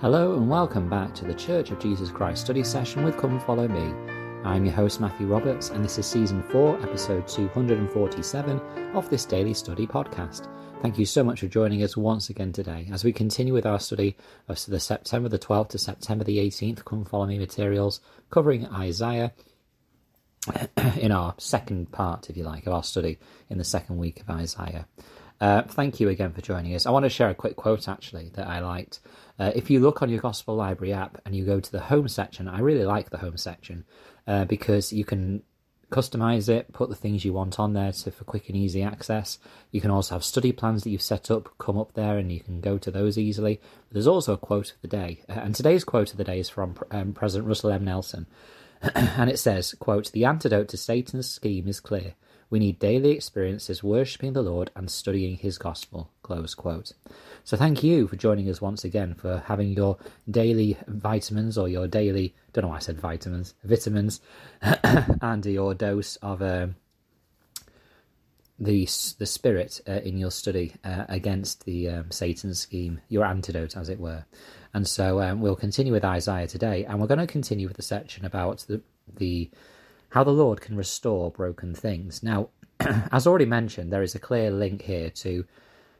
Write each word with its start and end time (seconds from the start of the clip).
Hello 0.00 0.34
and 0.34 0.50
welcome 0.50 0.90
back 0.90 1.14
to 1.14 1.24
the 1.24 1.32
Church 1.32 1.70
of 1.70 1.78
Jesus 1.78 2.10
Christ 2.10 2.44
study 2.44 2.64
session 2.64 3.04
with 3.04 3.16
Come 3.16 3.38
Follow 3.38 3.68
Me. 3.68 3.94
I'm 4.42 4.64
your 4.64 4.74
host 4.74 5.00
Matthew 5.00 5.28
Roberts 5.28 5.70
and 5.70 5.84
this 5.84 5.98
is 5.98 6.04
season 6.04 6.42
4, 6.42 6.82
episode 6.82 7.28
247 7.28 8.60
of 8.92 9.08
this 9.08 9.24
daily 9.24 9.54
study 9.54 9.86
podcast. 9.86 10.48
Thank 10.82 10.98
you 10.98 11.06
so 11.06 11.22
much 11.22 11.40
for 11.40 11.46
joining 11.46 11.84
us 11.84 11.96
once 11.96 12.28
again 12.28 12.52
today 12.52 12.88
as 12.92 13.04
we 13.04 13.12
continue 13.12 13.54
with 13.54 13.66
our 13.66 13.78
study 13.78 14.16
of 14.48 14.62
the 14.66 14.80
September 14.80 15.28
the 15.28 15.38
12th 15.38 15.68
to 15.70 15.78
September 15.78 16.24
the 16.24 16.38
18th 16.38 16.84
Come 16.84 17.04
Follow 17.04 17.26
Me 17.26 17.38
materials 17.38 18.00
covering 18.30 18.66
Isaiah 18.66 19.32
in 20.96 21.12
our 21.12 21.34
second 21.38 21.92
part, 21.92 22.28
if 22.28 22.36
you 22.36 22.42
like, 22.42 22.66
of 22.66 22.72
our 22.72 22.82
study 22.82 23.18
in 23.48 23.58
the 23.58 23.64
second 23.64 23.98
week 23.98 24.20
of 24.20 24.28
Isaiah. 24.28 24.88
Uh, 25.44 25.60
thank 25.60 26.00
you 26.00 26.08
again 26.08 26.32
for 26.32 26.40
joining 26.40 26.74
us. 26.74 26.86
I 26.86 26.90
want 26.90 27.02
to 27.02 27.10
share 27.10 27.28
a 27.28 27.34
quick 27.34 27.54
quote 27.54 27.86
actually 27.86 28.30
that 28.32 28.46
I 28.46 28.60
liked. 28.60 29.00
Uh, 29.38 29.52
if 29.54 29.68
you 29.68 29.78
look 29.78 30.00
on 30.00 30.08
your 30.08 30.20
Gospel 30.22 30.56
Library 30.56 30.94
app 30.94 31.20
and 31.26 31.36
you 31.36 31.44
go 31.44 31.60
to 31.60 31.70
the 31.70 31.82
home 31.82 32.08
section, 32.08 32.48
I 32.48 32.60
really 32.60 32.86
like 32.86 33.10
the 33.10 33.18
home 33.18 33.36
section 33.36 33.84
uh, 34.26 34.46
because 34.46 34.90
you 34.90 35.04
can 35.04 35.42
customize 35.90 36.48
it, 36.48 36.72
put 36.72 36.88
the 36.88 36.94
things 36.94 37.26
you 37.26 37.34
want 37.34 37.60
on 37.60 37.74
there 37.74 37.92
to, 37.92 38.10
for 38.10 38.24
quick 38.24 38.48
and 38.48 38.56
easy 38.56 38.82
access. 38.82 39.38
You 39.70 39.82
can 39.82 39.90
also 39.90 40.14
have 40.14 40.24
study 40.24 40.50
plans 40.50 40.82
that 40.82 40.88
you've 40.88 41.02
set 41.02 41.30
up 41.30 41.50
come 41.58 41.76
up 41.76 41.92
there 41.92 42.16
and 42.16 42.32
you 42.32 42.40
can 42.40 42.62
go 42.62 42.78
to 42.78 42.90
those 42.90 43.18
easily. 43.18 43.60
There's 43.92 44.06
also 44.06 44.32
a 44.32 44.38
quote 44.38 44.70
of 44.70 44.80
the 44.80 44.88
day, 44.88 45.24
uh, 45.28 45.40
and 45.40 45.54
today's 45.54 45.84
quote 45.84 46.12
of 46.12 46.16
the 46.16 46.24
day 46.24 46.38
is 46.38 46.48
from 46.48 46.74
um, 46.90 47.12
President 47.12 47.48
Russell 47.48 47.70
M. 47.70 47.84
Nelson, 47.84 48.26
and 48.94 49.30
it 49.30 49.38
says, 49.38 49.74
quote, 49.78 50.12
The 50.12 50.24
antidote 50.24 50.68
to 50.68 50.76
Satan's 50.76 51.28
scheme 51.28 51.68
is 51.68 51.80
clear. 51.80 52.14
We 52.50 52.58
need 52.58 52.78
daily 52.78 53.10
experiences 53.10 53.82
worshipping 53.82 54.32
the 54.32 54.42
Lord 54.42 54.70
and 54.76 54.90
studying 54.90 55.36
his 55.36 55.58
gospel. 55.58 56.10
Close 56.22 56.54
quote. 56.54 56.92
So 57.42 57.56
thank 57.56 57.82
you 57.82 58.06
for 58.06 58.16
joining 58.16 58.48
us 58.48 58.60
once 58.60 58.84
again 58.84 59.14
for 59.14 59.42
having 59.46 59.70
your 59.70 59.98
daily 60.30 60.78
vitamins 60.86 61.58
or 61.58 61.68
your 61.68 61.88
daily, 61.88 62.34
don't 62.52 62.62
know 62.62 62.68
why 62.68 62.76
I 62.76 62.80
said 62.80 63.00
vitamins, 63.00 63.54
vitamins, 63.64 64.20
and 64.62 65.44
your 65.44 65.74
dose 65.74 66.16
of 66.16 66.42
um, 66.42 66.76
the 68.58 68.84
the 69.18 69.26
spirit 69.26 69.80
uh, 69.88 70.00
in 70.04 70.16
your 70.16 70.30
study 70.30 70.74
uh, 70.84 71.04
against 71.08 71.64
the 71.64 71.88
um, 71.88 72.10
Satan 72.10 72.54
scheme, 72.54 73.00
your 73.08 73.24
antidote, 73.24 73.76
as 73.76 73.88
it 73.88 73.98
were. 73.98 74.24
And 74.72 74.86
so 74.86 75.20
um, 75.20 75.40
we'll 75.40 75.56
continue 75.56 75.92
with 75.92 76.04
Isaiah 76.04 76.46
today, 76.46 76.84
and 76.84 77.00
we're 77.00 77.06
going 77.06 77.18
to 77.18 77.26
continue 77.26 77.68
with 77.68 77.76
the 77.76 77.82
section 77.82 78.24
about 78.24 78.64
the 78.68 78.80
the 79.16 79.50
how 80.10 80.22
the 80.22 80.30
Lord 80.30 80.60
can 80.60 80.76
restore 80.76 81.30
broken 81.30 81.74
things. 81.74 82.22
Now, 82.22 82.50
as 82.80 83.26
already 83.26 83.46
mentioned, 83.46 83.92
there 83.92 84.02
is 84.02 84.14
a 84.14 84.20
clear 84.20 84.50
link 84.50 84.82
here 84.82 85.10
to 85.10 85.44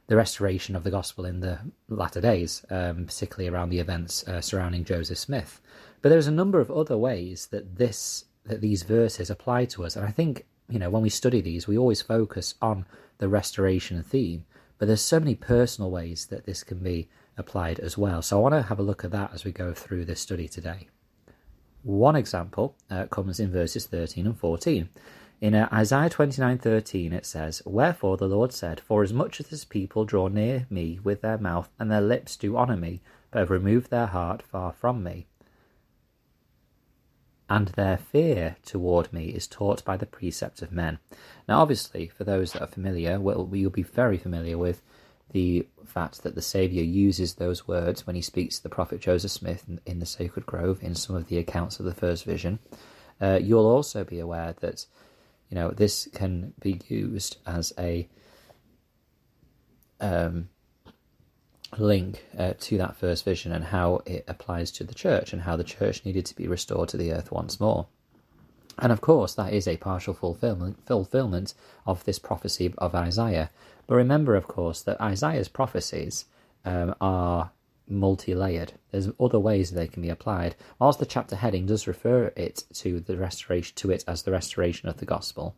the 0.07 0.17
restoration 0.17 0.77
of 0.77 0.85
the 0.85 0.91
gospel 0.91 1.25
in 1.25 1.41
the 1.41 1.59
latter 1.89 2.21
days, 2.21 2.65
um, 2.71 3.07
particularly 3.07 3.49
around 3.49 3.71
the 3.71 3.81
events 3.81 4.27
uh, 4.29 4.41
surrounding 4.41 4.85
Joseph 4.85 5.19
Smith. 5.19 5.61
But 6.03 6.11
there's 6.11 6.27
a 6.27 6.33
number 6.33 6.61
of 6.61 6.71
other 6.71 6.97
ways 6.99 7.49
that 7.51 7.79
this 7.79 8.27
that 8.45 8.61
these 8.61 8.83
verses 8.83 9.31
apply 9.31 9.65
to 9.65 9.85
us, 9.85 9.97
and 9.97 10.07
I 10.07 10.11
think 10.11 10.45
you 10.69 10.79
know 10.79 10.91
when 10.91 11.03
we 11.03 11.11
study 11.11 11.41
these, 11.41 11.67
we 11.67 11.79
always 11.79 12.03
focus 12.03 12.55
on 12.61 12.87
the 13.19 13.29
restoration 13.29 14.03
theme. 14.03 14.45
But 14.79 14.87
there's 14.87 15.03
so 15.03 15.21
many 15.21 15.35
personal 15.35 15.91
ways 15.91 16.27
that 16.27 16.47
this 16.47 16.65
can 16.65 16.79
be 16.79 17.09
applied 17.37 17.79
as 17.81 17.97
well. 17.97 18.23
So 18.23 18.39
I 18.39 18.43
want 18.43 18.55
to 18.55 18.63
have 18.63 18.79
a 18.79 18.83
look 18.83 19.05
at 19.05 19.13
that 19.13 19.33
as 19.33 19.45
we 19.45 19.53
go 19.53 19.73
through 19.73 20.05
this 20.05 20.21
study 20.21 20.49
today. 20.49 20.89
One 21.83 22.17
example 22.17 22.77
uh, 22.91 23.07
comes 23.07 23.39
in 23.39 23.51
verses 23.51 23.87
13 23.87 24.27
and 24.27 24.39
14. 24.39 24.89
In 25.41 25.55
uh, 25.55 25.69
Isaiah 25.73 26.09
29:13 26.09 27.13
it 27.13 27.27
says, 27.27 27.61
"Wherefore 27.67 28.17
the 28.17 28.29
Lord 28.29 28.53
said, 28.53 28.81
For 28.81 29.03
as 29.03 29.13
much 29.13 29.41
as 29.41 29.49
this 29.49 29.65
people 29.65 30.05
draw 30.05 30.29
near 30.29 30.67
me 30.71 30.99
with 31.05 31.21
their 31.21 31.39
mouth, 31.39 31.69
and 31.79 31.91
their 31.91 32.01
lips 32.01 32.37
do 32.37 32.57
honour 32.57 32.77
me, 32.77 33.03
but 33.31 33.41
have 33.41 33.51
removed 33.51 33.91
their 33.91 34.07
heart 34.07 34.43
far 34.43 34.73
from 34.73 35.03
me, 35.03 35.27
and 37.49 37.69
their 37.69 37.97
fear 37.97 38.57
toward 38.65 39.13
me 39.13 39.27
is 39.27 39.47
taught 39.47 39.85
by 39.85 39.97
the 39.97 40.07
precept 40.07 40.63
of 40.63 40.73
men." 40.73 40.99
Now, 41.49 41.61
obviously, 41.61 42.09
for 42.09 42.25
those 42.25 42.53
that 42.53 42.63
are 42.63 42.67
familiar, 42.67 43.21
well, 43.21 43.49
you'll 43.53 43.71
be 43.71 43.83
very 43.83 44.19
familiar 44.19 44.59
with 44.59 44.83
the 45.33 45.67
fact 45.85 46.23
that 46.23 46.35
the 46.35 46.43
Saviour 46.43 46.85
uses 46.85 47.35
those 47.35 47.67
words 47.67 48.07
when 48.07 48.17
he 48.17 48.23
speaks 48.23 48.57
to 48.57 48.63
the 48.63 48.69
prophet 48.69 49.01
Joseph 49.01 49.33
Smith 49.33 49.65
in, 49.69 49.81
in 49.85 49.99
the 49.99 50.07
Sacred 50.07 50.47
Grove 50.47 50.83
in 50.83 50.95
some 50.95 51.17
of 51.17 51.29
the 51.29 51.39
accounts 51.39 51.79
of 51.79 51.87
the 51.87 51.95
first 51.95 52.25
vision. 52.25 52.59
Uh, 53.21 53.39
you'll 53.43 53.67
also 53.67 54.05
be 54.05 54.19
aware 54.19 54.55
that 54.61 54.87
you 55.51 55.55
know 55.55 55.71
this 55.71 56.09
can 56.15 56.53
be 56.61 56.81
used 56.89 57.37
as 57.47 57.73
a 57.79 58.09
um, 60.01 60.49
link 61.79 62.25
uh, 62.39 62.55
to 62.61 62.79
that 62.79 62.97
first 62.97 63.25
vision 63.25 63.53
and 63.53 63.65
how 63.65 64.01
it 64.07 64.25
applies 64.29 64.71
to 64.73 64.85
the 64.85 64.95
church 64.95 65.33
and 65.33 65.43
how 65.43 65.57
the 65.57 65.65
church 65.65 66.05
needed 66.05 66.27
to 66.27 66.37
be 66.37 66.49
restored 66.49 66.89
to 66.91 66.97
the 66.97 67.13
earth 67.13 67.33
once 67.33 67.61
more. 67.61 67.87
And 68.79 68.91
of 68.91 69.01
course, 69.01 69.35
that 69.35 69.53
is 69.53 69.69
a 69.69 69.77
partial 69.77 70.15
fulfillment, 70.15 70.79
fulfillment 70.87 71.55
of 71.87 72.05
this 72.05 72.19
prophecy 72.19 72.75
of 72.79 72.95
Isaiah. 72.95 73.51
But 73.87 73.97
remember, 73.97 74.35
of 74.35 74.49
course, 74.49 74.83
that 74.83 75.01
Isaiah's 75.01 75.49
prophecies 75.49 76.25
um, 76.65 76.95
are 77.01 77.51
multi-layered. 77.87 78.73
There's 78.91 79.11
other 79.21 79.39
ways 79.39 79.71
they 79.71 79.87
can 79.87 80.03
be 80.03 80.09
applied. 80.09 80.57
Whilst 80.79 80.99
the 80.99 81.07
chapter 81.07 81.37
heading 81.37 81.67
does 81.67 81.87
refer 81.87 82.33
it 82.37 82.65
to 82.75 83.01
the 83.01 83.17
restoration 83.17 83.75
to 83.77 83.91
it 83.91 84.05
as 84.09 84.23
the 84.23 84.33
restoration 84.33 84.89
of 84.89 84.97
the 84.97 85.05
gospel, 85.05 85.55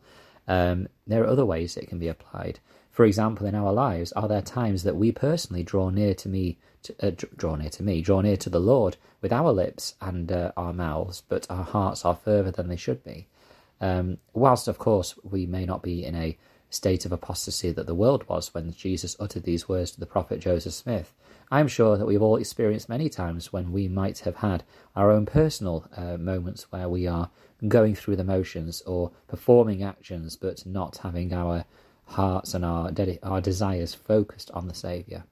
um, 0.47 0.87
there 1.05 1.23
are 1.23 1.27
other 1.27 1.45
ways 1.45 1.75
it 1.75 1.87
can 1.87 1.99
be 1.99 2.07
applied. 2.07 2.59
For 2.97 3.05
example, 3.05 3.45
in 3.45 3.53
our 3.53 3.71
lives, 3.71 4.11
are 4.13 4.27
there 4.27 4.41
times 4.41 4.81
that 4.81 4.95
we 4.95 5.11
personally 5.11 5.61
draw 5.61 5.91
near 5.91 6.15
to 6.15 6.27
me, 6.27 6.57
to, 6.81 6.95
uh, 6.99 7.11
draw 7.11 7.55
near 7.55 7.69
to 7.69 7.83
me, 7.83 8.01
draw 8.01 8.21
near 8.21 8.37
to 8.37 8.49
the 8.49 8.59
Lord 8.59 8.97
with 9.21 9.31
our 9.31 9.51
lips 9.51 9.93
and 10.01 10.31
uh, 10.31 10.51
our 10.57 10.73
mouths, 10.73 11.21
but 11.29 11.45
our 11.47 11.63
hearts 11.63 12.05
are 12.05 12.15
further 12.15 12.49
than 12.49 12.69
they 12.69 12.75
should 12.75 13.03
be? 13.03 13.27
Um, 13.79 14.17
whilst, 14.33 14.67
of 14.67 14.79
course, 14.79 15.13
we 15.21 15.45
may 15.45 15.63
not 15.63 15.83
be 15.83 16.03
in 16.03 16.15
a 16.15 16.39
state 16.71 17.05
of 17.05 17.11
apostasy 17.11 17.71
that 17.71 17.85
the 17.85 17.93
world 17.93 18.27
was 18.27 18.55
when 18.55 18.73
Jesus 18.73 19.15
uttered 19.19 19.43
these 19.43 19.69
words 19.69 19.91
to 19.91 19.99
the 19.99 20.07
prophet 20.07 20.39
Joseph 20.39 20.73
Smith. 20.73 21.13
I 21.51 21.59
am 21.59 21.67
sure 21.67 21.97
that 21.97 22.07
we've 22.07 22.23
all 22.23 22.37
experienced 22.37 22.89
many 22.89 23.09
times 23.09 23.53
when 23.53 23.71
we 23.71 23.87
might 23.87 24.17
have 24.21 24.37
had 24.37 24.63
our 24.95 25.11
own 25.11 25.27
personal 25.27 25.87
uh, 25.95 26.17
moments 26.17 26.71
where 26.71 26.89
we 26.89 27.05
are 27.05 27.29
going 27.67 27.93
through 27.93 28.15
the 28.15 28.23
motions 28.23 28.81
or 28.87 29.11
performing 29.27 29.83
actions 29.83 30.35
but 30.35 30.65
not 30.65 30.97
having 31.03 31.31
our 31.31 31.63
hearts 32.07 32.53
and 32.53 32.65
our, 32.65 32.91
our 33.23 33.41
desires 33.41 33.93
focused 33.93 34.51
on 34.51 34.67
the 34.67 34.73
Saviour. 34.73 35.23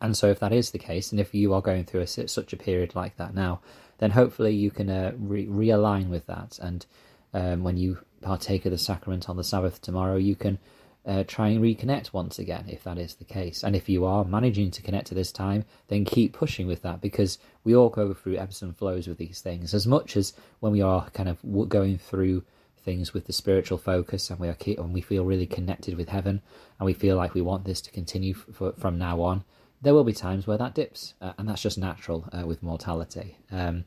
And 0.00 0.16
so, 0.16 0.30
if 0.30 0.40
that 0.40 0.52
is 0.52 0.70
the 0.70 0.78
case, 0.78 1.12
and 1.12 1.20
if 1.20 1.34
you 1.34 1.52
are 1.52 1.60
going 1.60 1.84
through 1.84 2.00
a, 2.00 2.06
such 2.06 2.52
a 2.52 2.56
period 2.56 2.94
like 2.94 3.16
that 3.18 3.34
now, 3.34 3.60
then 3.98 4.10
hopefully 4.10 4.54
you 4.54 4.70
can 4.70 4.88
uh, 4.88 5.12
re- 5.16 5.46
realign 5.46 6.08
with 6.08 6.26
that. 6.26 6.58
And 6.60 6.86
um, 7.34 7.62
when 7.62 7.76
you 7.76 7.98
partake 8.22 8.64
of 8.64 8.72
the 8.72 8.78
sacrament 8.78 9.28
on 9.28 9.36
the 9.36 9.44
Sabbath 9.44 9.82
tomorrow, 9.82 10.16
you 10.16 10.36
can 10.36 10.58
uh, 11.06 11.24
try 11.26 11.48
and 11.48 11.62
reconnect 11.62 12.12
once 12.12 12.38
again 12.38 12.64
if 12.68 12.84
that 12.84 12.98
is 12.98 13.16
the 13.16 13.24
case. 13.24 13.62
And 13.62 13.76
if 13.76 13.88
you 13.88 14.04
are 14.06 14.24
managing 14.24 14.70
to 14.72 14.82
connect 14.82 15.08
to 15.08 15.14
this 15.14 15.32
time, 15.32 15.64
then 15.88 16.04
keep 16.04 16.32
pushing 16.32 16.66
with 16.66 16.82
that 16.82 17.00
because 17.00 17.38
we 17.62 17.76
all 17.76 17.90
go 17.90 18.14
through 18.14 18.36
ebbs 18.36 18.62
and 18.62 18.76
flows 18.76 19.06
with 19.06 19.18
these 19.18 19.40
things. 19.40 19.74
As 19.74 19.86
much 19.86 20.16
as 20.16 20.32
when 20.60 20.72
we 20.72 20.80
are 20.80 21.10
kind 21.10 21.28
of 21.28 21.38
going 21.68 21.98
through 21.98 22.42
things 22.84 23.14
with 23.14 23.26
the 23.26 23.32
spiritual 23.32 23.78
focus 23.78 24.30
and 24.30 24.38
we 24.38 24.48
are 24.48 24.56
and 24.66 24.92
we 24.92 25.00
feel 25.00 25.24
really 25.24 25.46
connected 25.46 25.96
with 25.96 26.08
heaven 26.08 26.42
and 26.78 26.86
we 26.86 26.92
feel 26.92 27.16
like 27.16 27.34
we 27.34 27.40
want 27.40 27.64
this 27.64 27.80
to 27.80 27.90
continue 27.90 28.34
from 28.34 28.98
now 28.98 29.20
on, 29.20 29.44
there 29.82 29.94
will 29.94 30.04
be 30.04 30.12
times 30.12 30.46
where 30.46 30.58
that 30.58 30.74
dips, 30.74 31.14
uh, 31.20 31.32
and 31.38 31.48
that's 31.48 31.62
just 31.62 31.78
natural 31.78 32.28
uh, 32.32 32.46
with 32.46 32.62
mortality. 32.62 33.36
Um, 33.50 33.84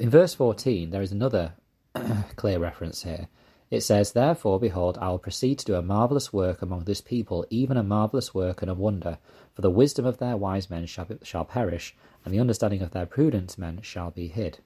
in 0.00 0.10
verse 0.10 0.34
14, 0.34 0.90
there 0.90 1.02
is 1.02 1.12
another 1.12 1.54
clear 2.36 2.58
reference 2.58 3.02
here 3.02 3.28
it 3.72 3.82
says, 3.82 4.12
Therefore, 4.12 4.60
behold, 4.60 4.98
I 5.00 5.08
will 5.08 5.18
proceed 5.18 5.58
to 5.60 5.64
do 5.64 5.76
a 5.76 5.80
marvellous 5.80 6.30
work 6.30 6.60
among 6.60 6.84
this 6.84 7.00
people, 7.00 7.46
even 7.48 7.78
a 7.78 7.82
marvellous 7.82 8.34
work 8.34 8.60
and 8.60 8.70
a 8.70 8.74
wonder. 8.74 9.16
For 9.54 9.62
the 9.62 9.70
wisdom 9.70 10.04
of 10.04 10.18
their 10.18 10.36
wise 10.36 10.68
men 10.68 10.84
shall, 10.84 11.06
be, 11.06 11.16
shall 11.22 11.46
perish, 11.46 11.96
and 12.22 12.34
the 12.34 12.38
understanding 12.38 12.82
of 12.82 12.90
their 12.90 13.06
prudent 13.06 13.56
men 13.56 13.80
shall 13.80 14.10
be 14.10 14.28
hid. 14.28 14.58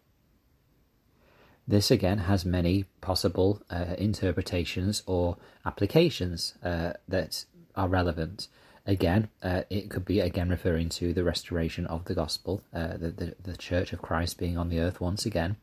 This 1.68 1.90
again 1.90 2.18
has 2.18 2.44
many 2.44 2.84
possible 3.00 3.60
uh, 3.70 3.96
interpretations 3.98 5.02
or 5.06 5.36
applications 5.64 6.54
uh, 6.62 6.92
that 7.08 7.44
are 7.74 7.88
relevant. 7.88 8.46
Again, 8.86 9.28
uh, 9.42 9.62
it 9.68 9.90
could 9.90 10.04
be 10.04 10.20
again 10.20 10.48
referring 10.48 10.88
to 10.90 11.12
the 11.12 11.24
restoration 11.24 11.86
of 11.86 12.04
the 12.04 12.14
gospel, 12.14 12.62
uh, 12.72 12.96
the, 12.96 13.10
the, 13.10 13.34
the 13.42 13.56
Church 13.56 13.92
of 13.92 14.00
Christ 14.00 14.38
being 14.38 14.56
on 14.56 14.68
the 14.68 14.78
earth 14.78 15.00
once 15.00 15.26
again. 15.26 15.56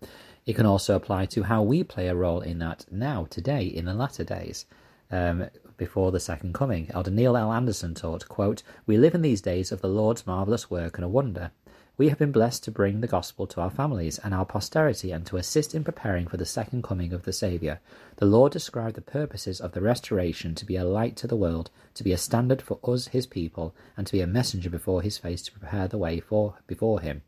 It 0.45 0.57
can 0.57 0.65
also 0.65 0.95
apply 0.95 1.27
to 1.27 1.44
how 1.44 1.63
we 1.63 1.83
play 1.83 2.09
a 2.09 2.15
role 2.15 2.41
in 2.41 2.59
that 2.59 2.85
now, 2.91 3.27
today, 3.29 3.63
in 3.63 3.85
the 3.85 3.94
latter 3.94 4.25
days, 4.25 4.65
um, 5.09 5.47
before 5.77 6.11
the 6.11 6.19
second 6.19 6.53
coming. 6.53 6.91
Elder 6.94 7.11
Neil 7.11 7.38
L. 7.38 7.53
Andersen 7.53 7.95
taught, 7.95 8.27
quote, 8.27 8.61
We 8.85 8.97
live 8.97 9.15
in 9.15 9.21
these 9.21 9.41
days 9.41 9.71
of 9.71 9.79
the 9.79 9.88
Lord's 9.88 10.27
marvellous 10.27 10.69
work 10.69 10.97
and 10.97 11.05
a 11.05 11.09
wonder. 11.09 11.51
We 11.95 12.09
have 12.09 12.17
been 12.17 12.31
blessed 12.31 12.63
to 12.63 12.71
bring 12.71 13.01
the 13.01 13.07
gospel 13.07 13.45
to 13.45 13.61
our 13.61 13.69
families 13.69 14.17
and 14.17 14.33
our 14.33 14.45
posterity 14.45 15.11
and 15.11 15.27
to 15.27 15.37
assist 15.37 15.75
in 15.75 15.83
preparing 15.83 16.27
for 16.27 16.37
the 16.37 16.45
second 16.45 16.83
coming 16.83 17.13
of 17.13 17.21
the 17.21 17.31
Saviour. 17.31 17.81
The 18.15 18.25
Lord 18.25 18.51
described 18.51 18.95
the 18.95 19.01
purposes 19.01 19.61
of 19.61 19.73
the 19.73 19.81
restoration 19.81 20.55
to 20.55 20.65
be 20.65 20.75
a 20.75 20.85
light 20.85 21.15
to 21.17 21.27
the 21.27 21.35
world, 21.35 21.69
to 21.93 22.03
be 22.03 22.11
a 22.11 22.17
standard 22.17 22.63
for 22.63 22.79
us, 22.83 23.09
his 23.09 23.27
people, 23.27 23.75
and 23.95 24.07
to 24.07 24.13
be 24.13 24.21
a 24.21 24.27
messenger 24.27 24.71
before 24.71 25.03
his 25.03 25.19
face 25.19 25.43
to 25.43 25.51
prepare 25.51 25.87
the 25.87 25.99
way 25.99 26.19
for 26.19 26.55
before 26.65 26.99
him. 26.99 27.21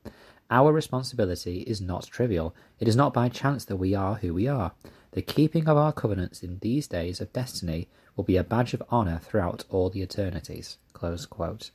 Our 0.50 0.74
responsibility 0.74 1.60
is 1.62 1.80
not 1.80 2.08
trivial. 2.08 2.56
It 2.80 2.88
is 2.88 2.96
not 2.96 3.14
by 3.14 3.30
chance 3.30 3.66
that 3.66 3.76
we 3.76 3.94
are 3.94 4.16
who 4.16 4.34
we 4.34 4.48
are. 4.48 4.72
The 5.12 5.22
keeping 5.22 5.68
of 5.68 5.78
our 5.78 5.94
covenants 5.94 6.42
in 6.42 6.58
these 6.58 6.88
days 6.88 7.22
of 7.22 7.32
destiny 7.32 7.88
will 8.16 8.24
be 8.24 8.38
a 8.38 8.44
badge 8.44 8.74
of 8.74 8.82
honour 8.92 9.20
throughout 9.20 9.64
all 9.70 9.92
the 9.92 10.02
eternities. 10.02 10.80
The 11.00 11.72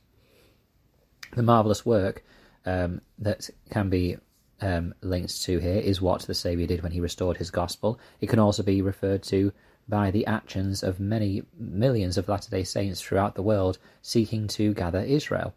marvellous 1.37 1.85
work 1.85 2.25
um, 2.65 3.01
that 3.19 3.49
can 3.69 3.89
be 3.89 4.17
um, 4.61 4.93
linked 5.01 5.41
to 5.43 5.59
here 5.59 5.79
is 5.79 6.01
what 6.01 6.21
the 6.23 6.33
Saviour 6.33 6.67
did 6.67 6.83
when 6.83 6.91
he 6.91 6.99
restored 6.99 7.37
his 7.37 7.51
gospel. 7.51 7.99
It 8.19 8.29
can 8.29 8.39
also 8.39 8.63
be 8.63 8.81
referred 8.81 9.23
to 9.23 9.51
by 9.87 10.11
the 10.11 10.25
actions 10.25 10.83
of 10.83 10.99
many 10.99 11.43
millions 11.57 12.17
of 12.17 12.29
Latter 12.29 12.49
day 12.49 12.63
Saints 12.63 13.01
throughout 13.01 13.35
the 13.35 13.41
world 13.41 13.77
seeking 14.01 14.47
to 14.49 14.73
gather 14.73 14.99
Israel. 14.99 15.53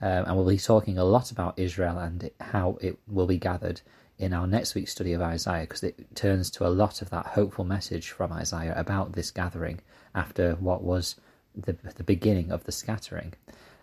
Um, 0.00 0.24
and 0.26 0.36
we'll 0.36 0.46
be 0.46 0.58
talking 0.58 0.98
a 0.98 1.04
lot 1.04 1.30
about 1.30 1.58
Israel 1.58 1.98
and 1.98 2.30
how 2.40 2.78
it 2.80 2.98
will 3.08 3.26
be 3.26 3.38
gathered 3.38 3.80
in 4.18 4.32
our 4.32 4.46
next 4.46 4.74
week's 4.74 4.92
study 4.92 5.12
of 5.12 5.22
Isaiah 5.22 5.62
because 5.62 5.82
it 5.82 6.14
turns 6.14 6.50
to 6.52 6.66
a 6.66 6.68
lot 6.68 7.02
of 7.02 7.10
that 7.10 7.26
hopeful 7.26 7.64
message 7.64 8.10
from 8.10 8.32
Isaiah 8.32 8.74
about 8.76 9.12
this 9.12 9.30
gathering 9.30 9.80
after 10.14 10.54
what 10.56 10.82
was 10.82 11.16
the, 11.54 11.76
the 11.96 12.04
beginning 12.04 12.50
of 12.50 12.64
the 12.64 12.72
scattering. 12.72 13.34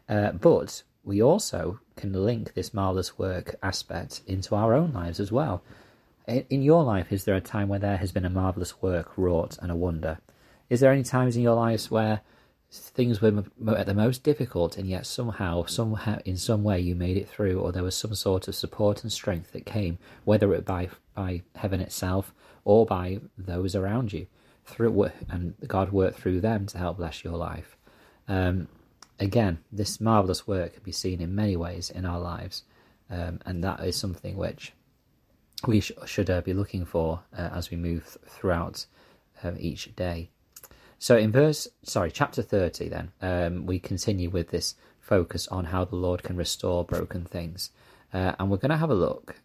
Uh, 0.07 0.31
but 0.31 0.83
we 1.05 1.21
also 1.21 1.79
can 1.95 2.11
link 2.11 2.53
this 2.53 2.73
marvelous 2.73 3.17
work 3.17 3.55
aspect 3.61 4.21
into 4.27 4.55
our 4.55 4.73
own 4.73 4.91
lives 4.91 5.19
as 5.19 5.31
well. 5.31 5.63
In, 6.27 6.63
your 6.63 6.83
life, 6.83 7.11
is 7.11 7.25
there 7.25 7.35
a 7.35 7.41
time 7.41 7.69
where 7.69 7.79
there 7.79 7.97
has 7.97 8.11
been 8.11 8.25
a 8.25 8.29
marvelous 8.29 8.81
work 8.81 9.15
wrought 9.15 9.57
and 9.61 9.71
a 9.71 9.75
wonder? 9.75 10.17
Is 10.69 10.79
there 10.79 10.91
any 10.91 11.03
times 11.03 11.37
in 11.37 11.43
your 11.43 11.55
lives 11.55 11.91
where 11.91 12.21
things 12.71 13.21
were 13.21 13.43
at 13.77 13.85
the 13.85 13.93
most 13.93 14.23
difficult 14.23 14.77
and 14.77 14.89
yet 14.89 15.05
somehow, 15.05 15.65
somehow, 15.65 16.17
in 16.25 16.35
some 16.35 16.63
way, 16.63 16.79
you 16.79 16.95
made 16.95 17.17
it 17.17 17.29
through, 17.29 17.59
or 17.59 17.71
there 17.71 17.83
was 17.83 17.95
some 17.95 18.15
sort 18.15 18.47
of 18.47 18.55
support 18.55 19.03
and 19.03 19.11
strength 19.11 19.51
that 19.51 19.67
came, 19.67 19.99
whether 20.23 20.53
it 20.53 20.65
by 20.65 20.89
by 21.13 21.43
heaven 21.55 21.79
itself 21.79 22.33
or 22.65 22.85
by 22.85 23.19
those 23.37 23.75
around 23.75 24.11
you, 24.11 24.25
through 24.65 25.11
and 25.29 25.53
God 25.67 25.91
worked 25.91 26.19
through 26.19 26.41
them 26.41 26.65
to 26.67 26.79
help 26.79 26.97
bless 26.97 27.23
your 27.23 27.37
life. 27.37 27.77
Um, 28.27 28.67
again, 29.19 29.59
this 29.71 30.01
marvelous 30.01 30.47
work 30.47 30.73
can 30.73 30.83
be 30.83 30.91
seen 30.91 31.21
in 31.21 31.35
many 31.35 31.55
ways 31.55 31.89
in 31.89 32.05
our 32.05 32.19
lives, 32.19 32.63
um, 33.09 33.39
and 33.45 33.63
that 33.63 33.79
is 33.81 33.95
something 33.95 34.35
which 34.35 34.73
we 35.65 35.79
sh- 35.79 35.91
should 36.05 36.29
uh, 36.29 36.41
be 36.41 36.53
looking 36.53 36.85
for 36.85 37.21
uh, 37.37 37.49
as 37.53 37.71
we 37.71 37.77
move 37.77 38.03
th- 38.03 38.31
throughout 38.31 38.85
uh, 39.43 39.51
each 39.57 39.95
day. 39.95 40.29
So, 40.97 41.17
in 41.17 41.31
verse, 41.31 41.67
sorry, 41.83 42.11
chapter 42.11 42.41
30, 42.41 42.89
then, 42.89 43.11
um, 43.21 43.65
we 43.65 43.79
continue 43.79 44.29
with 44.29 44.49
this 44.49 44.75
focus 44.99 45.47
on 45.49 45.65
how 45.65 45.85
the 45.85 45.95
Lord 45.95 46.23
can 46.23 46.35
restore 46.35 46.83
broken 46.83 47.25
things. 47.25 47.69
Uh, 48.13 48.33
and 48.39 48.49
we're 48.49 48.57
going 48.57 48.71
to 48.71 48.77
have 48.77 48.89
a 48.89 48.95
look 48.95 49.35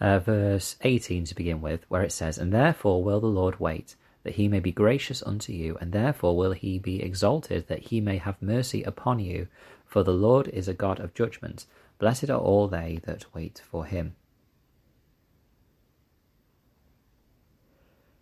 uh, 0.00 0.18
verse 0.18 0.76
18 0.82 1.24
to 1.24 1.34
begin 1.34 1.60
with, 1.60 1.84
where 1.88 2.02
it 2.02 2.12
says, 2.12 2.38
And 2.38 2.52
therefore 2.52 3.02
will 3.02 3.20
the 3.20 3.26
Lord 3.26 3.60
wait 3.60 3.96
that 4.28 4.34
he 4.34 4.46
may 4.46 4.60
be 4.60 4.70
gracious 4.70 5.22
unto 5.22 5.54
you, 5.54 5.78
and 5.80 5.90
therefore 5.90 6.36
will 6.36 6.52
he 6.52 6.78
be 6.78 7.02
exalted, 7.02 7.66
that 7.66 7.84
he 7.84 7.98
may 7.98 8.18
have 8.18 8.42
mercy 8.42 8.82
upon 8.82 9.18
you. 9.18 9.48
For 9.86 10.02
the 10.02 10.12
Lord 10.12 10.48
is 10.48 10.68
a 10.68 10.74
God 10.74 11.00
of 11.00 11.14
judgment. 11.14 11.64
Blessed 11.98 12.28
are 12.28 12.38
all 12.38 12.68
they 12.68 13.00
that 13.04 13.24
wait 13.32 13.62
for 13.64 13.86
him. 13.86 14.16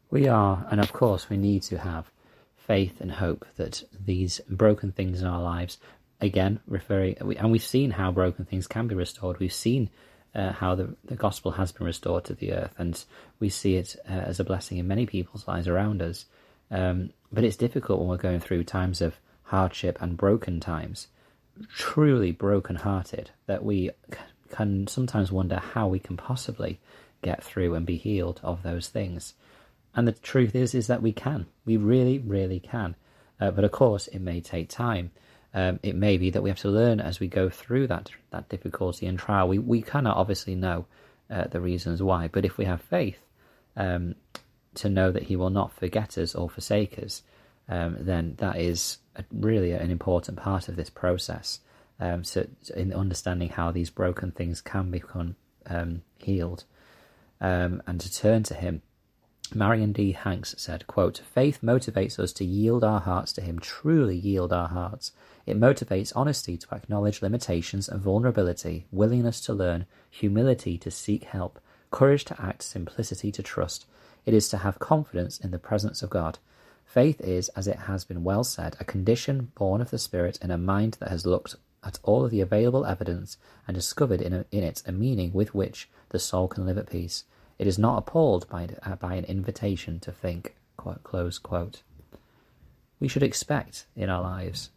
We 0.09 0.29
are, 0.29 0.65
and 0.71 0.79
of 0.79 0.93
course, 0.93 1.29
we 1.29 1.37
need 1.37 1.63
to 1.65 1.79
have 1.79 2.13
faith 2.57 3.01
and 3.01 3.11
hope 3.11 3.45
that 3.57 3.83
these 3.99 4.41
broken 4.49 4.93
things 4.93 5.21
in 5.21 5.27
our 5.27 5.43
lives, 5.43 5.79
again, 6.21 6.61
referring, 6.69 7.17
and 7.19 7.51
we've 7.51 7.65
seen 7.65 7.91
how 7.91 8.13
broken 8.13 8.45
things 8.45 8.69
can 8.69 8.87
be 8.87 8.95
restored. 8.95 9.41
We've 9.41 9.53
seen 9.53 9.91
uh, 10.37 10.53
how 10.53 10.75
the, 10.75 10.95
the 11.05 11.17
gospel 11.17 11.53
has 11.53 11.73
been 11.73 11.87
restored 11.87 12.25
to 12.25 12.35
the 12.35 12.53
earth, 12.53 12.75
and 12.79 13.05
we 13.41 13.49
see 13.49 13.77
it 13.77 13.97
uh, 14.09 14.13
as 14.13 14.39
a 14.39 14.45
blessing 14.45 14.79
in 14.79 14.87
many 14.87 15.07
people's 15.07 15.49
lives 15.49 15.67
around 15.67 16.03
us. 16.03 16.27
Um, 16.71 17.11
but 17.33 17.45
it's 17.45 17.57
difficult 17.57 17.99
when 17.99 18.09
we're 18.09 18.17
going 18.19 18.41
through 18.41 18.65
times 18.65 19.01
of 19.01 19.19
hardship 19.45 19.99
and 20.01 20.17
broken 20.17 20.61
times, 20.61 21.09
truly 21.75 22.33
broken-hearted, 22.33 23.31
that 23.47 23.65
we 23.65 23.91
can 24.51 24.87
sometimes 24.87 25.33
wonder 25.33 25.57
how 25.57 25.89
we 25.89 25.99
can 25.99 26.17
possibly 26.17 26.79
get 27.23 27.43
through 27.43 27.75
and 27.75 27.87
be 27.87 27.97
healed 27.97 28.41
of 28.43 28.63
those 28.63 28.89
things. 28.89 29.35
And 29.95 30.07
the 30.07 30.13
truth 30.13 30.55
is, 30.55 30.75
is 30.75 30.87
that 30.89 31.03
we 31.03 31.13
can. 31.13 31.47
We 31.65 31.79
really, 31.79 32.19
really 32.19 32.61
can. 32.61 32.95
Uh, 33.41 33.51
but 33.51 33.65
of 33.65 33.73
course, 33.73 34.07
it 34.09 34.21
may 34.21 34.41
take 34.41 34.69
time 34.69 35.11
um, 35.57 35.81
it 35.83 35.97
may 35.97 36.19
be 36.19 36.29
that 36.31 36.43
we 36.43 36.51
have 36.51 36.59
to 36.61 36.69
learn 36.69 37.01
as 37.01 37.19
we 37.19 37.29
go 37.29 37.49
through 37.49 37.87
that 37.87 38.11
that 38.31 38.51
difficulty 38.51 39.07
and 39.07 39.19
trial. 39.19 39.49
We 39.49 39.59
we 39.59 39.81
cannot 39.81 40.19
obviously 40.19 40.55
know 40.55 40.85
uh, 41.31 41.45
the 41.45 41.63
reasons 41.63 42.03
why, 42.03 42.29
but 42.29 42.45
if 42.45 42.59
we 42.59 42.67
have 42.67 42.83
faith 42.83 43.19
um, 43.75 44.15
to 44.75 44.91
know 44.91 45.11
that 45.11 45.25
He 45.25 45.35
will 45.35 45.49
not 45.49 45.73
forget 45.73 46.19
us 46.19 46.35
or 46.35 46.51
forsake 46.51 46.99
us, 46.99 47.23
um, 47.71 47.97
then 47.99 48.35
that 48.37 48.57
is 48.57 48.99
a, 49.17 49.25
really 49.33 49.73
an 49.73 49.91
important 49.91 50.37
part 50.37 50.69
of 50.69 50.77
this 50.77 50.91
process. 50.91 51.61
Um, 51.99 52.23
so, 52.23 52.47
in 52.77 52.93
understanding 52.93 53.49
how 53.49 53.71
these 53.71 53.89
broken 53.89 54.33
things 54.33 54.61
can 54.61 54.91
become 54.91 55.37
um, 55.65 56.03
healed, 56.19 56.65
um, 57.41 57.83
and 57.87 57.99
to 57.99 58.13
turn 58.13 58.43
to 58.45 58.55
Him. 58.55 58.83
Marion 59.55 59.93
D. 59.93 60.13
Hanks 60.13 60.55
said, 60.59 60.87
quote, 60.87 61.19
Faith 61.19 61.61
motivates 61.63 62.19
us 62.19 62.33
to 62.33 62.45
yield 62.45 62.83
our 62.83 63.01
hearts 63.01 63.33
to 63.35 63.41
Him, 63.41 63.59
truly 63.59 64.17
yield 64.17 64.53
our 64.53 64.69
hearts. 64.69 65.13
It 65.47 65.59
motivates 65.59 66.13
honesty 66.17 66.57
to 66.57 66.75
acknowledge 66.75 67.23
limitations 67.23 67.89
and 67.89 68.01
vulnerability, 68.01 68.87
willingness 68.91 69.41
to 69.43 69.55
learn, 69.55 69.87
humility 70.11 70.77
to 70.79 70.91
seek 70.91 71.25
help, 71.25 71.61
courage 71.91 72.25
to 72.27 72.43
act, 72.43 72.63
simplicity 72.63 73.31
to 73.33 73.43
trust. 73.43 73.87
It 74.25 74.35
is 74.35 74.49
to 74.49 74.59
have 74.59 74.81
confidence 74.81 75.39
in 75.39 75.53
the 75.53 75.59
presence 75.59 76.03
of 76.03 76.11
God. 76.11 76.39
Faith 76.85 77.21
is, 77.21 77.49
as 77.51 77.69
it 77.69 77.81
has 77.81 78.05
been 78.05 78.25
well 78.25 78.43
said, 78.43 78.77
a 78.81 78.85
condition 78.85 79.53
born 79.55 79.81
of 79.81 79.91
the 79.91 79.99
Spirit 79.99 80.39
in 80.43 80.51
a 80.51 80.59
mind 80.59 80.97
that 81.01 81.11
has 81.11 81.27
looked 81.27 81.55
at 81.85 82.01
all 82.03 82.25
of 82.25 82.33
the 82.33 82.41
available 82.41 82.85
evidence 82.85 83.37
and 83.69 83.75
discovered 83.75 84.21
in, 84.21 84.33
a, 84.33 84.45
in 84.51 84.65
it 84.65 84.83
a 84.87 84.93
meaning 84.93 85.33
with 85.33 85.55
which 85.55 85.89
the 86.09 86.19
soul 86.19 86.49
can 86.49 86.67
live 86.67 86.79
at 86.79 86.91
peace. 86.91 87.25
It 87.59 87.67
is 87.67 87.79
not 87.79 87.99
appalled 87.99 88.49
by, 88.49 88.69
uh, 88.83 88.97
by 88.97 89.15
an 89.15 89.25
invitation 89.25 90.01
to 90.01 90.13
think. 90.13 90.55
We 93.01 93.09
should 93.09 93.23
expect 93.23 93.87
in 93.97 94.09
our 94.09 94.23
lives 94.23 94.71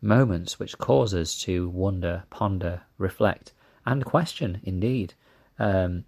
moments 0.00 0.58
which 0.58 0.78
cause 0.78 1.14
us 1.14 1.40
to 1.42 1.68
wonder, 1.68 2.22
ponder, 2.30 2.82
reflect, 2.98 3.52
and 3.84 4.04
question, 4.04 4.60
indeed. 4.62 5.14
Um, 5.58 6.04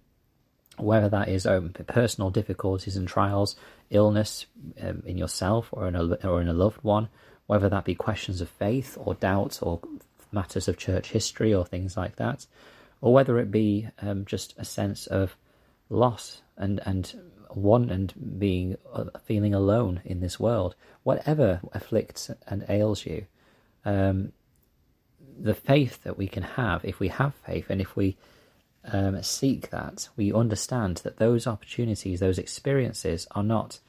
whether 0.77 1.09
that 1.09 1.27
is 1.27 1.45
um, 1.45 1.69
personal 1.87 2.29
difficulties 2.29 2.95
and 2.95 3.07
trials, 3.07 3.55
illness 3.89 4.45
um, 4.81 5.03
in 5.05 5.17
yourself 5.17 5.67
or 5.71 5.87
in, 5.87 5.95
a, 5.95 6.05
or 6.25 6.41
in 6.41 6.47
a 6.47 6.53
loved 6.53 6.81
one, 6.83 7.09
whether 7.47 7.69
that 7.69 7.85
be 7.85 7.95
questions 7.95 8.39
of 8.41 8.49
faith 8.49 8.97
or 8.99 9.13
doubt 9.15 9.59
or 9.61 9.81
matters 10.31 10.67
of 10.67 10.77
church 10.77 11.11
history 11.11 11.53
or 11.53 11.65
things 11.65 11.97
like 11.97 12.15
that, 12.15 12.45
or 13.01 13.13
whether 13.13 13.39
it 13.39 13.51
be 13.51 13.87
um, 14.01 14.25
just 14.25 14.53
a 14.57 14.65
sense 14.65 15.07
of 15.07 15.35
loss 15.89 16.41
and, 16.57 16.79
and 16.85 17.19
one 17.49 17.89
and 17.89 18.13
being 18.39 18.77
uh, 18.93 19.05
feeling 19.25 19.53
alone 19.53 20.01
in 20.05 20.21
this 20.21 20.39
world, 20.39 20.75
whatever 21.03 21.59
afflicts 21.73 22.29
and 22.47 22.65
ails 22.69 23.05
you, 23.05 23.25
um, 23.83 24.31
the 25.39 25.53
faith 25.53 26.03
that 26.03 26.17
we 26.17 26.27
can 26.27 26.43
have, 26.43 26.85
if 26.85 26.99
we 26.99 27.07
have 27.07 27.33
faith 27.35 27.69
and 27.69 27.81
if 27.81 27.95
we 27.95 28.15
um, 28.85 29.21
seek 29.23 29.69
that, 29.69 30.09
we 30.15 30.33
understand 30.33 30.97
that 30.97 31.17
those 31.17 31.47
opportunities, 31.47 32.19
those 32.19 32.39
experiences 32.39 33.27
are 33.31 33.43
not 33.43 33.79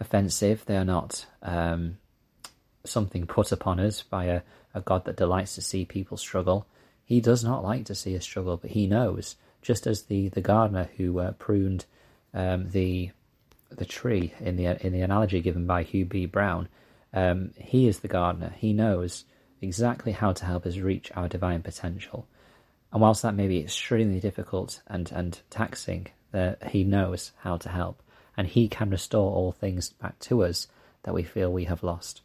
offensive, 0.00 0.64
they 0.66 0.76
are 0.76 0.84
not 0.84 1.26
um, 1.42 1.98
something 2.84 3.26
put 3.26 3.52
upon 3.52 3.80
us 3.80 4.02
by 4.02 4.24
a, 4.24 4.40
a 4.74 4.80
God 4.80 5.04
that 5.04 5.16
delights 5.16 5.54
to 5.56 5.62
see 5.62 5.84
people 5.84 6.16
struggle. 6.16 6.66
He 7.06 7.20
does 7.20 7.44
not 7.44 7.62
like 7.62 7.84
to 7.86 7.94
see 7.94 8.16
us 8.16 8.24
struggle, 8.24 8.56
but 8.56 8.72
he 8.72 8.88
knows, 8.88 9.36
just 9.62 9.86
as 9.86 10.02
the, 10.02 10.28
the 10.28 10.40
gardener 10.40 10.90
who 10.96 11.18
uh, 11.20 11.32
pruned 11.32 11.86
um, 12.34 12.68
the 12.70 13.10
the 13.70 13.84
tree 13.84 14.32
in 14.40 14.56
the 14.56 14.66
in 14.86 14.92
the 14.92 15.00
analogy 15.00 15.40
given 15.40 15.66
by 15.66 15.82
Hugh 15.82 16.04
B. 16.04 16.26
Brown, 16.26 16.68
um, 17.14 17.52
he 17.56 17.88
is 17.88 18.00
the 18.00 18.08
gardener. 18.08 18.52
He 18.58 18.72
knows 18.72 19.24
exactly 19.60 20.12
how 20.12 20.32
to 20.32 20.44
help 20.44 20.66
us 20.66 20.76
reach 20.76 21.10
our 21.14 21.28
divine 21.28 21.62
potential. 21.62 22.26
And 22.92 23.00
whilst 23.00 23.22
that 23.22 23.34
may 23.34 23.48
be 23.48 23.60
extremely 23.60 24.20
difficult 24.20 24.82
and, 24.86 25.10
and 25.12 25.40
taxing, 25.50 26.08
uh, 26.34 26.54
he 26.68 26.84
knows 26.84 27.32
how 27.38 27.56
to 27.58 27.68
help. 27.68 28.02
And 28.36 28.46
he 28.46 28.68
can 28.68 28.90
restore 28.90 29.32
all 29.32 29.52
things 29.52 29.90
back 29.90 30.18
to 30.20 30.44
us 30.44 30.68
that 31.04 31.14
we 31.14 31.22
feel 31.22 31.52
we 31.52 31.64
have 31.64 31.82
lost. 31.82 32.20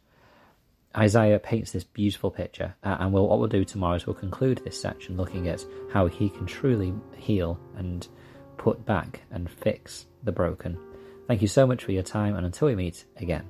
Isaiah 0.96 1.38
paints 1.38 1.72
this 1.72 1.84
beautiful 1.84 2.30
picture, 2.30 2.74
uh, 2.84 2.96
and 3.00 3.12
we'll, 3.12 3.26
what 3.26 3.38
we'll 3.38 3.48
do 3.48 3.64
tomorrow 3.64 3.96
is 3.96 4.06
we'll 4.06 4.14
conclude 4.14 4.60
this 4.64 4.80
section 4.80 5.16
looking 5.16 5.48
at 5.48 5.64
how 5.92 6.06
he 6.06 6.28
can 6.28 6.46
truly 6.46 6.92
heal 7.16 7.58
and 7.76 8.06
put 8.58 8.84
back 8.84 9.22
and 9.30 9.50
fix 9.50 10.06
the 10.22 10.32
broken. 10.32 10.78
Thank 11.26 11.40
you 11.40 11.48
so 11.48 11.66
much 11.66 11.84
for 11.84 11.92
your 11.92 12.02
time, 12.02 12.36
and 12.36 12.44
until 12.44 12.68
we 12.68 12.74
meet 12.74 13.04
again. 13.16 13.48